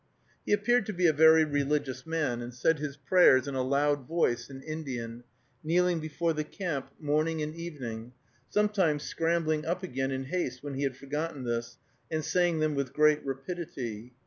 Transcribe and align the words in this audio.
He 0.47 0.51
appeared 0.51 0.87
to 0.87 0.93
be 0.93 1.05
a 1.05 1.13
very 1.13 1.45
religious 1.45 2.07
man, 2.07 2.41
and 2.41 2.55
said 2.55 2.79
his 2.79 2.97
prayers 2.97 3.47
in 3.47 3.53
a 3.53 3.61
loud 3.61 4.07
voice, 4.07 4.49
in 4.49 4.63
Indian, 4.63 5.23
kneeling 5.63 5.99
before 5.99 6.33
the 6.33 6.43
camp, 6.43 6.89
morning 6.99 7.43
and 7.43 7.53
evening, 7.53 8.13
sometimes 8.49 9.03
scrambling 9.03 9.63
up 9.63 9.83
again 9.83 10.09
in 10.09 10.23
haste 10.23 10.63
when 10.63 10.73
he 10.73 10.81
had 10.81 10.97
forgotten 10.97 11.43
this, 11.43 11.77
and 12.09 12.25
saying 12.25 12.61
them 12.61 12.73
with 12.73 12.93
great 12.93 13.23
rapidity. 13.23 14.13